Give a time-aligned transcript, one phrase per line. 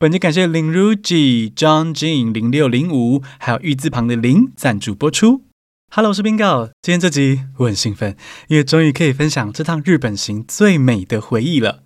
[0.00, 5.42] 本期感谢林如记、John Jean 零六零五，还有玉字旁的零赞助播出。
[5.90, 8.16] Hello，我是冰糕今天这集我很兴奋，
[8.46, 11.82] 因为终于可以分享这趟日本行最美的回忆了。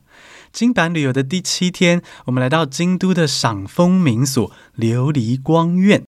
[0.52, 6.04] 金版旅游的第七天，我们来到京都的赏枫名所琉璃光院。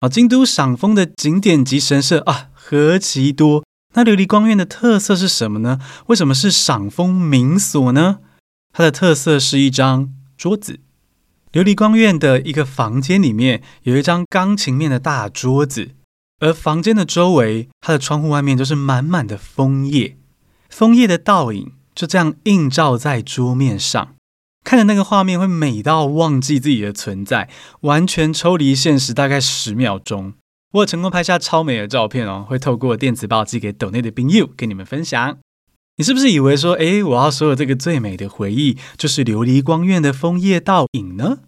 [0.00, 3.64] 啊，京都赏枫的景点及神社啊，何其多！
[3.94, 5.78] 那琉璃光院的特色是什么呢？
[6.08, 8.18] 为什么是赏枫名所呢？
[8.74, 10.80] 它的特色是一张桌子。
[11.56, 15.92] 琉璃光院的一个房间里面有一张钢琴面的大桌子，
[16.38, 20.18] 而房间的周围，它的窗户外面就是满满的枫叶，
[20.68, 24.16] 枫叶的倒影就这样映照在桌面上，
[24.64, 27.48] 看着那个画面会美到忘记自己的存在，
[27.80, 30.34] 完全抽离现实，大概十秒钟。
[30.74, 35.38] 我有成功拍下超美的照片哦，会透过电子报寄给斗内的朋友跟你们分享。
[35.96, 41.38] 你是不是以为说，哎，我要说的这个最美的回忆就是琉璃光院的枫叶倒影呢？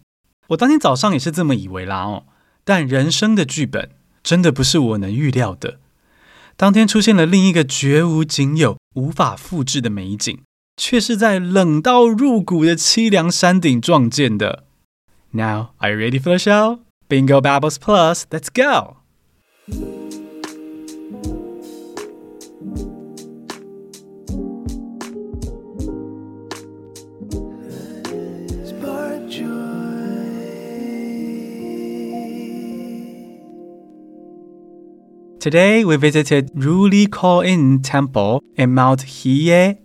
[0.49, 2.25] 我当天早上也是这么以为啦哦。
[2.63, 3.89] 但人生的剧本
[4.21, 5.79] 真的不是我能预料的。
[6.55, 10.41] 当天出现了另一个绝无仅有、无法复制的美景，
[10.77, 14.65] 却是在冷到入骨的凄凉山顶撞见的。
[15.31, 16.79] Now, are you ready for the show?
[17.07, 18.97] Bingo Babbles Plus, let's go!
[35.39, 39.77] Today we visited Ruli Koen Temple in Mount Hiei.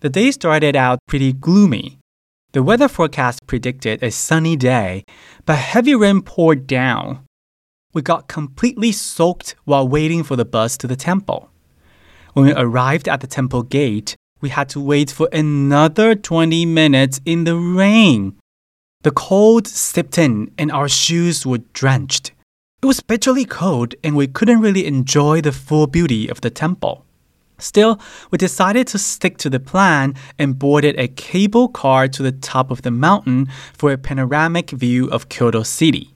[0.00, 2.00] The day started out pretty gloomy.
[2.50, 5.04] The weather forecast predicted a sunny day,
[5.46, 7.24] but heavy rain poured down.
[7.94, 11.48] We got completely soaked while waiting for the bus to the temple.
[12.32, 17.20] When we arrived at the temple gate, we had to wait for another 20 minutes
[17.24, 18.36] in the rain.
[19.02, 22.32] The cold seeped in and our shoes were drenched.
[22.80, 27.04] It was bitterly cold and we couldn't really enjoy the full beauty of the temple.
[27.58, 27.98] Still,
[28.30, 32.70] we decided to stick to the plan and boarded a cable car to the top
[32.70, 36.14] of the mountain for a panoramic view of Kyoto City.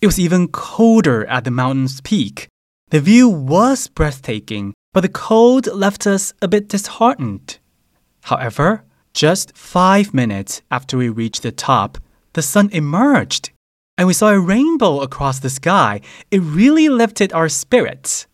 [0.00, 2.46] It was even colder at the mountain's peak.
[2.90, 7.58] The view was breathtaking, but the cold left us a bit disheartened.
[8.22, 11.98] However, just five minutes after we reached the top,
[12.34, 13.50] the sun emerged
[14.00, 16.00] and we saw a rainbow across the sky.
[16.30, 18.26] It really lifted our spirits.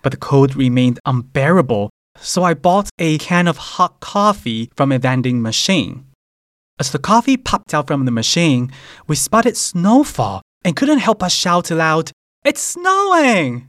[0.00, 4.98] But the cold remained unbearable, so I bought a can of hot coffee from a
[4.98, 6.06] vending machine.
[6.80, 8.72] As the coffee popped out from the machine,
[9.06, 12.10] we spotted snowfall and couldn't help but shout aloud,
[12.42, 13.68] It's snowing!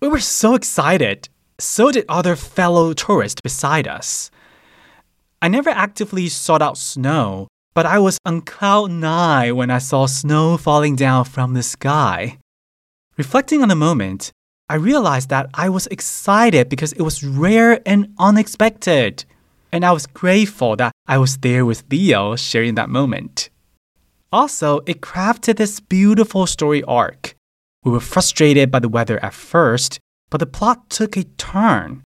[0.00, 1.28] We were so excited.
[1.60, 4.30] So did other fellow tourists beside us.
[5.42, 10.06] I never actively sought out snow, but I was on cloud nine when I saw
[10.06, 12.38] snow falling down from the sky.
[13.16, 14.30] Reflecting on the moment,
[14.68, 19.24] I realized that I was excited because it was rare and unexpected.
[19.72, 23.50] And I was grateful that I was there with Leo sharing that moment.
[24.32, 27.34] Also, it crafted this beautiful story arc.
[27.84, 29.98] We were frustrated by the weather at first,
[30.30, 32.02] but the plot took a turn.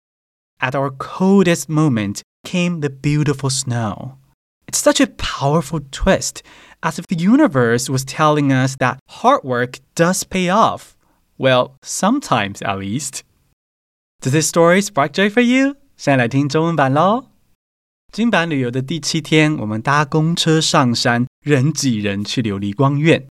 [0.61, 4.19] At our coldest moment came the beautiful snow.
[4.68, 6.38] It's such a powerful twist,
[6.82, 10.96] as if the universe was telling us that hard work does pay off.
[11.38, 13.22] Well, sometimes at least.
[14.22, 15.76] Does this story spark joy for you?
[15.98, 17.26] 现在来听中文版喽。
[18.12, 23.28] 金版旅游的第七天，我们搭公车上山，人挤人去琉璃光院。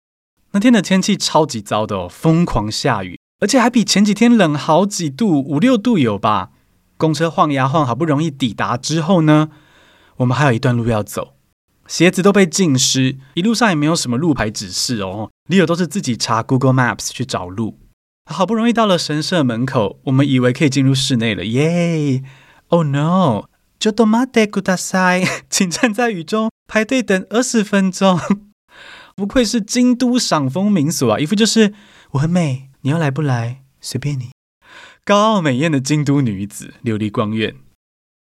[0.52, 6.52] 那天的天气超级糟的哦，疯狂下雨，而且还比前几天冷好几度，五六度有吧。
[6.98, 9.50] 公车晃呀晃，好不容易抵达之后呢，
[10.18, 11.36] 我们还有一段路要走，
[11.88, 15.32] 鞋子都被浸湿，一路上也没有什么路牌指示哦。
[15.48, 17.80] 里有都是自己查 Google Maps 去找路。
[18.26, 22.24] 好不容易到了神社门口，我们以为可以进入室内了，耶！
[22.68, 23.46] Oh no！
[23.80, 28.20] ちょっと待ってください，请站在雨中排队等二十分钟。
[29.16, 31.74] 不愧是京都赏枫名所啊，一副就是
[32.12, 34.32] 我很美，你要来不来随便你。
[35.06, 37.56] 高傲美艳的京都女子，琉璃光院。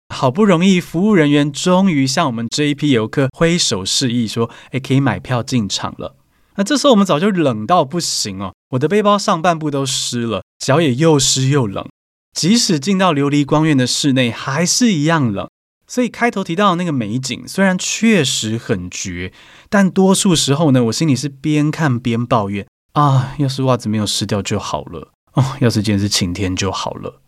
[0.09, 6.15] 好不容易，服务人员终于向我们这一批游客挥手示意，说：“哎，可以买票进场了。”
[6.55, 11.87] 那这时候我们早就冷到不行哦，我的背包上半部都湿了，脚也又湿又冷。
[12.33, 15.47] 即使进到琉璃光院的室内，还是一样冷。
[15.87, 19.31] 所以开头提到的那个美景，虽然确实很绝，
[19.69, 27.21] 但多数时候呢，我心里是边看边抱怨：啊，要是袜子没有湿掉就好了哦，要是今天是晴天就好了。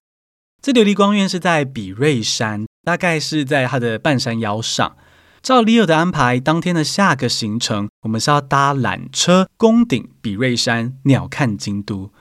[0.62, 2.66] 这琉璃光院是在比瑞山。
[2.82, 4.96] 大概是在它的半山腰上，
[5.44, 12.12] 照 Leo 的安排，当天的下个行程，我们是要搭缆车攻顶比瑞山，鸟瞰京都。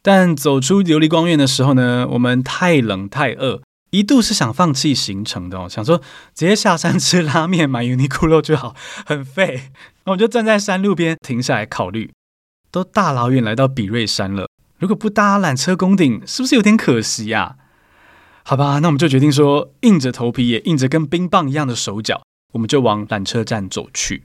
[0.00, 3.60] 但走出琉璃光院的时候呢，我们太冷太饿，
[3.90, 5.98] 一度是想放弃行程的哦，想说
[6.34, 8.74] 直接下山吃拉面买 Uniqlo 就好，
[9.04, 9.72] 很费。
[10.04, 12.12] 那我就站在山路边停下来考虑，
[12.70, 14.48] 都大老远来到比瑞山了，
[14.78, 17.56] 如果不搭缆车攻顶，是不是有点可惜呀？
[18.46, 22.22] 好吧，那我们就决定说，硬着头皮也硬着跟冰棒一样的手脚。
[22.52, 24.22] 我们就往缆车站走去，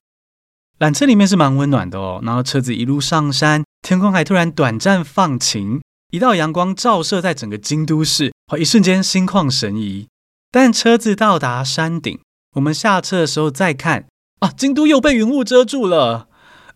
[0.77, 2.19] 缆车里面是蛮温暖的哦。
[2.23, 5.81] 然后车子一路上山，天空还突然短暂放晴，
[6.11, 10.07] 一道阳光照射在整个京都市，好一瞬间心旷神怡。
[10.51, 12.19] 但车子到达山顶，
[12.55, 14.05] 我们下车的时候再看，
[14.41, 16.27] 啊，京都又被云雾遮住了，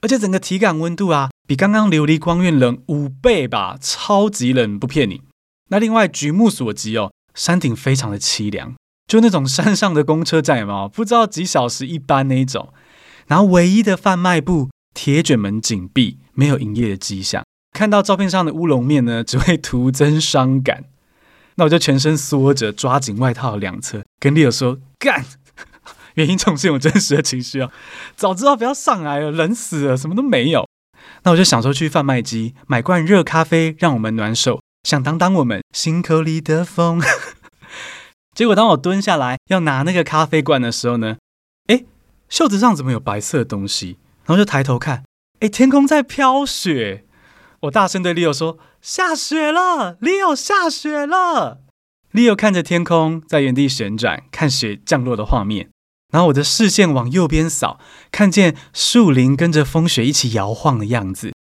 [0.02, 5.22] 而且整个体感温度啊，比刚刚琉璃光院冷五倍吧，超级冷，不骗你。
[5.70, 8.74] 那另外举目所及哦，山顶非常的凄凉。
[9.08, 10.88] 就那种山上的公车站有没有？
[10.90, 12.74] 不知道几小时一班那一种，
[13.28, 17.44] 然后唯一的贩卖部铁卷门紧闭，没有营业的迹象。
[17.74, 20.86] 看到照片上的乌龙面呢，只会徒增伤感。
[21.56, 25.26] 那我就全身缩着，抓紧外套的两侧，跟 Leo 说干。
[26.16, 27.72] 原因总是有真实的情绪啊！
[28.16, 30.68] 早知道不要上来了，冷死了，什么都没有。
[31.24, 37.02] 那我就想说去贩卖机买罐热咖啡，让我们暖手，想当当我们心口里的风。
[38.36, 41.18] 结果当我蹲下来要拿那个咖啡罐的时候呢，
[41.68, 41.86] 诶，
[42.30, 43.98] 袖子上怎么有白色的东西？
[44.26, 45.04] 然后就抬头看，
[45.40, 47.06] 诶，天空在飘雪。
[47.62, 51.62] 我大声对 Leo 说：“下雪了，Leo 下雪了。
[52.12, 55.70] ”Leo 看着天空，在原地旋转，看雪降落的画面。
[56.12, 57.80] 然后我的视线往右边扫，
[58.12, 61.33] 看见树林跟着风雪一起摇晃的样子。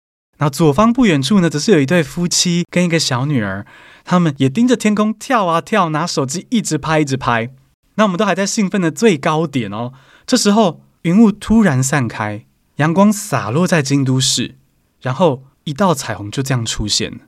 [0.42, 3.64] 然后左方不远处呢，则是有一对夫妻跟一个小女儿。
[4.04, 7.50] 他们也盯着天空跳啊跳，拿手机一直拍一直拍。
[7.94, 9.92] 那我们都还在兴奋的最高点哦。
[10.26, 12.44] 这时候云雾突然散开，
[12.78, 14.56] 阳光洒落在京都市，
[15.00, 17.20] 然后一道彩虹就这样出现，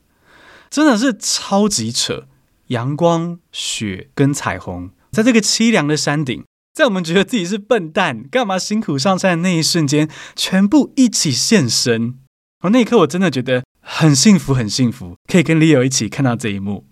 [0.69, 2.26] 真的是超级扯！
[2.66, 6.43] 阳光、雪跟彩虹，在这个凄凉的山顶，
[6.75, 12.19] 在我们觉得自己是笨蛋，干嘛辛苦上山的那一瞬间，全部一起现身。
[12.64, 13.62] 我那一刻，我真的觉得。
[13.87, 16.87] 很幸福，很幸福，可以跟 Leo 一起看到这一幕。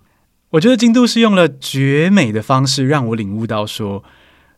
[0.50, 4.04] 我觉得京都是用了绝美的方式让我领悟到说，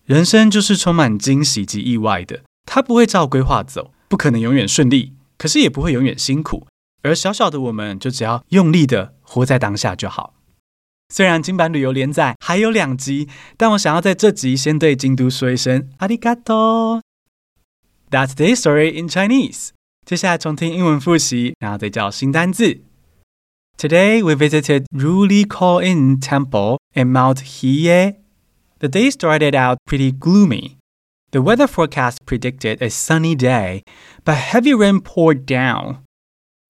[0.05, 2.43] 人生就是充满惊喜及意外的。
[2.67, 6.67] 它不会照规划走，不可能永远顺利，可是也不会永远辛苦。
[7.03, 10.35] 而小小的我们，就只要用力的活在当下就好。
[11.15, 17.01] 虽然金版旅游连载还有两集，但我想要在这集先对京都说一声阿里嘎多。
[18.11, 19.69] That's the story in Chinese.
[20.06, 22.82] 接下来重听英文复习，然后再教新单字。
[23.78, 28.16] Today we visited Ruli Koen Temple in Mount Hiei.
[28.80, 30.78] The day started out pretty gloomy.
[31.32, 33.84] The weather forecast predicted a sunny day,
[34.26, 36.00] but heavy rain poured down.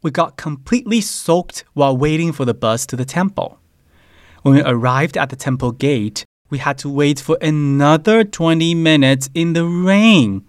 [0.04, 3.58] We got completely soaked while waiting for the bus to the temple.
[4.44, 9.30] When we arrived at the temple gate, we had to wait for another 20 minutes
[9.34, 10.44] in the rain.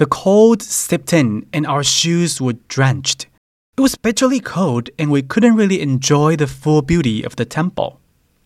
[0.00, 3.26] The cold stepped in and our shoes were drenched.
[3.76, 8.00] It was bitterly cold and we couldn't really enjoy the full beauty of the temple.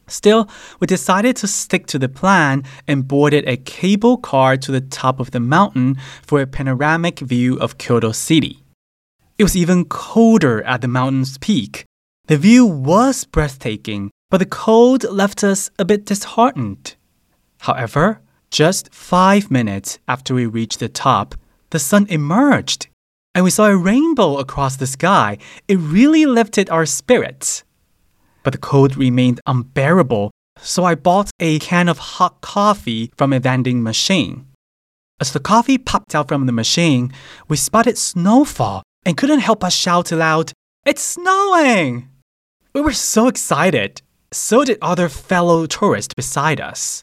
[0.09, 0.49] Still,
[0.81, 5.21] we decided to stick to the plan and boarded a cable car to the top
[5.21, 8.65] of the mountain for a panoramic view of Kyoto City.
[9.39, 11.85] It was even colder at the mountain's peak.
[12.27, 16.97] The view was breathtaking, but the cold left us a bit disheartened.
[17.61, 21.37] However, just five minutes after we reached the top,
[21.75, 22.87] the sun emerged
[23.35, 25.39] and we saw a rainbow across the sky.
[25.67, 27.65] It really lifted our spirits.
[28.45, 33.41] But the cold remained unbearable, so I bought a can of hot coffee from a
[33.41, 34.47] vending machine.
[35.21, 37.13] As the coffee popped out from the machine,
[37.49, 40.53] we spotted snowfall and couldn't help but shout aloud,
[40.87, 42.09] It's snowing!
[42.73, 44.01] We were so excited.
[44.31, 47.03] So did other fellow tourists beside us.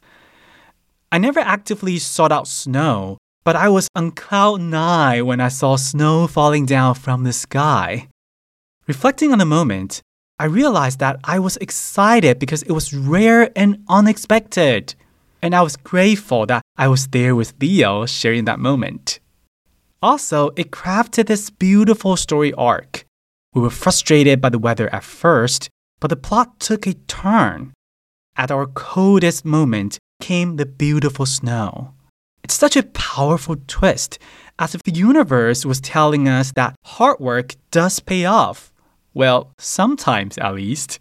[1.11, 5.75] I never actively sought out snow, but I was on cloud nine when I saw
[5.75, 8.07] snow falling down from the sky.
[8.87, 10.01] Reflecting on the moment,
[10.39, 14.95] I realized that I was excited because it was rare and unexpected.
[15.41, 19.19] And I was grateful that I was there with Leo sharing that moment.
[20.01, 23.05] Also, it crafted this beautiful story arc.
[23.53, 25.69] We were frustrated by the weather at first,
[25.99, 27.73] but the plot took a turn.
[28.35, 31.93] At our coldest moment came the beautiful snow.
[32.42, 34.18] It's such a powerful twist,
[34.56, 38.70] as if the universe was telling us that hard work does pay off.
[39.12, 40.98] Well, sometimes at least.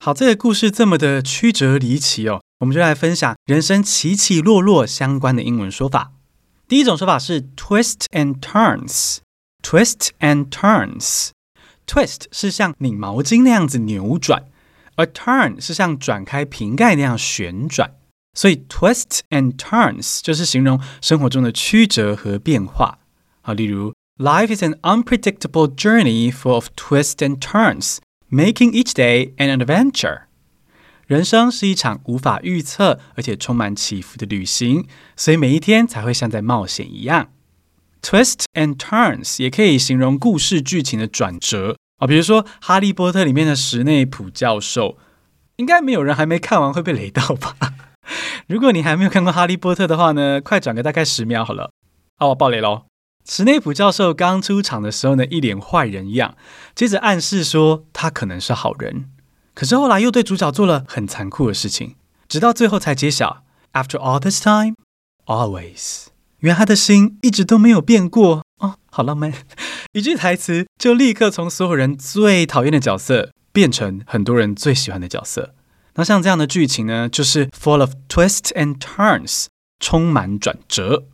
[0.00, 6.12] 好，这个故事这么的曲折离奇哦，我们就来分享人生起起落落相关的英文说法。
[6.66, 14.48] 第一种说法是 twist and turns，twist and turns，twist 是像拧毛巾那样子扭转，
[14.96, 17.94] 而 turn 是像转开瓶盖那样旋转，
[18.37, 22.99] 所以 twist and turns 就是形容生活中的曲折和变化。
[23.41, 27.97] 好，例如 Life is an unpredictable journey full of twists and turns,
[28.29, 30.25] making each day an adventure.
[31.07, 37.29] 人生是一场无法预测而且充满起伏的旅行，所以每一天才会像在冒险一样。
[38.03, 44.99] Twist and turns 也可以形容故事剧情的转折啊，比如说《哈利波特》里面的史内普教授，
[45.55, 47.55] 应该没有人还没看完会被雷到吧？
[48.47, 51.71] 如果你还没有看过《哈利波特》的话呢，快转个大概十秒好了。
[52.17, 52.83] 好，我爆雷喽！
[53.29, 56.35] 史内普教授刚出场的时候呢，一脸坏人样，
[56.73, 59.09] 接着暗示说他可能是好人。
[59.53, 61.95] 可是后来又对主角做了很残酷的事情，
[62.27, 63.43] 直到最后才揭晓。
[63.73, 64.75] After all this time,
[65.25, 66.05] always，
[66.39, 69.33] 原来他的心一直都没有变过哦，好浪漫！
[69.93, 75.53] 一句台词就立刻从所有人最讨厌的角色变成很多人最喜欢的角色。
[75.96, 79.46] 那像这样的剧情呢，就是 full of twists and turns，
[79.78, 81.08] 充满转折。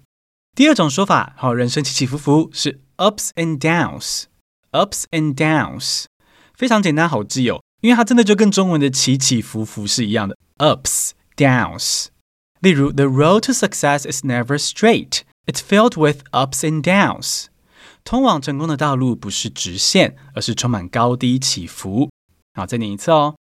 [0.55, 6.05] 第二种说法，好，人生起起伏伏是 ups and downs，ups and downs，
[6.55, 7.63] 非常简单好记哦。
[7.81, 12.07] 因为它真的就跟中文的起起伏伏是一样的，ups downs。
[12.61, 17.47] 例如，The road to success is never straight; it's filled with ups and downs。
[18.03, 22.11] 通往成功的道路不是直线，而是充满高低起伏。
[22.55, 23.37] 好，再念一次哦。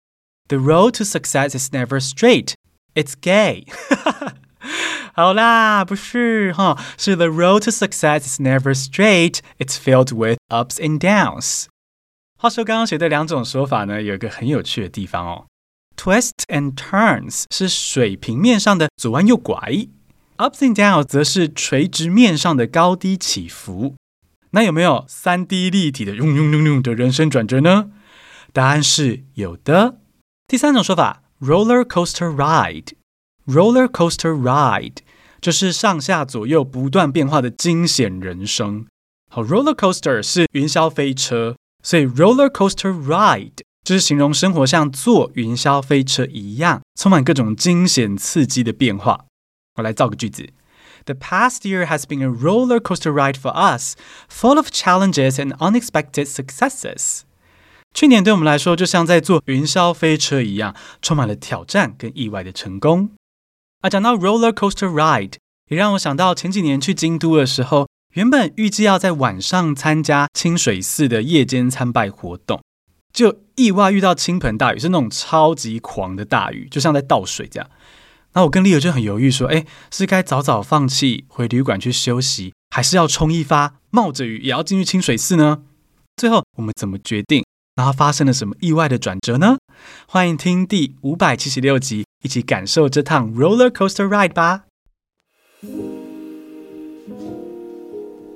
[0.48, 2.54] The road to success is never straight;
[2.94, 3.66] it's gay。
[5.14, 11.66] 好啦，不是哈，是 The road to success is never straight; it's filled with ups and downs。
[12.38, 15.46] 话说刚刚学的两种说法呢，有一个很有趣的地方哦。
[15.96, 19.56] Twist and turns 是水平面上的左弯右拐，
[20.36, 23.96] ups and downs 则是垂直面上的高低起伏。
[24.52, 27.90] 那有没有三 D 立体的嗡嗡嗡嗡的人生转折呢？
[28.52, 29.98] 答案是有的。
[30.46, 34.96] 第三种说法，roller coaster ride，roller coaster ride
[35.40, 38.86] 就是上下左右不断变化的惊险人生。
[39.30, 41.56] 好，roller coaster 是云霄飞车。
[41.80, 43.52] 所以，roller coaster ride
[43.84, 49.26] 就是形容生活像坐云霄飞车一样，充满各种惊险刺激的变化。
[49.76, 50.48] 我来造个句子：
[51.04, 53.94] The past year has been a roller coaster ride for us,
[54.28, 57.20] full of challenges and unexpected successes。
[57.93, 63.11] 去年对我们来说，就像在坐云霄飞车一样，充满了挑战跟意外的成功。
[63.81, 65.33] 啊，讲到 roller coaster ride，
[65.69, 67.87] 也让我想到前几年去京都的时候。
[68.13, 72.61] 原本预计要在晚上参加清水寺的夜间参拜活动，
[73.11, 77.67] 就意外遇到倾盆大雨，是那种超级狂的大雨，就像在倒水这样。
[78.33, 85.63] 那我跟 Leo 就很犹豫，说：“哎，是该早早放弃回旅馆去休息，还是要冲一发，冒着雨也要进去清水寺呢？”
[86.17, 87.43] 最后我们怎么决定？
[87.75, 89.57] 然后发生了什么意外的转折呢？
[90.07, 94.65] 欢迎听第五百七十六集，一起感受这趟 roller coaster ride 吧。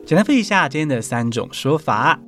[0.06, 2.20] 简单复习一下今天的三种说法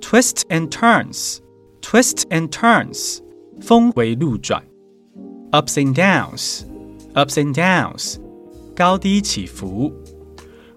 [0.00, 3.18] ：twist and turns，twist and turns，
[3.60, 4.62] 峰回路转
[5.50, 8.20] ；ups and downs，ups and downs，
[8.76, 9.92] 高低起伏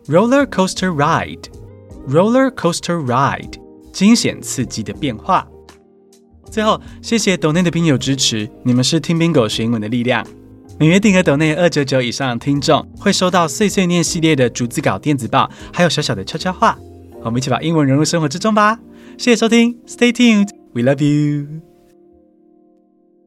[0.07, 3.60] ；roller coaster ride，roller coaster ride，
[3.91, 5.48] 惊险刺激的变化。
[6.51, 10.25] 最后，谢谢抖内的宾友支持，你们是听 Bingo 学英文的力量。
[10.80, 16.77] 每月订阅抖内二九九以上的听众会收到碎碎念系列的逐字稿电子报，还有小小的悄悄话。
[17.24, 18.80] 我们一起把英文融入生活之中吧！
[19.18, 21.66] 谢谢收听，Stay tuned，We love you。